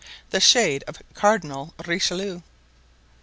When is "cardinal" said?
1.13-1.75